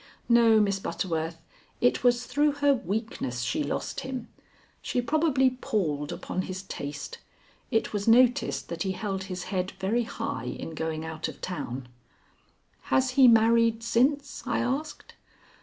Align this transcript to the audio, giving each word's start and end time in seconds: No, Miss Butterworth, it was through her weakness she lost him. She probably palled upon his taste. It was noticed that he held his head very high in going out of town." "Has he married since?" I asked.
No, 0.27 0.59
Miss 0.59 0.79
Butterworth, 0.79 1.37
it 1.79 2.03
was 2.03 2.25
through 2.25 2.53
her 2.53 2.73
weakness 2.73 3.41
she 3.43 3.63
lost 3.63 3.99
him. 3.99 4.29
She 4.81 4.99
probably 4.99 5.51
palled 5.51 6.11
upon 6.11 6.41
his 6.41 6.63
taste. 6.63 7.19
It 7.69 7.93
was 7.93 8.07
noticed 8.07 8.67
that 8.69 8.81
he 8.81 8.93
held 8.93 9.25
his 9.25 9.43
head 9.53 9.73
very 9.77 10.05
high 10.05 10.45
in 10.45 10.73
going 10.73 11.05
out 11.05 11.27
of 11.27 11.39
town." 11.39 11.87
"Has 12.85 13.11
he 13.11 13.27
married 13.27 13.83
since?" 13.83 14.41
I 14.47 14.57
asked. 14.57 15.13